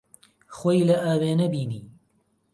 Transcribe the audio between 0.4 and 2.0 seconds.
خۆی لە ئاوێنە بینی.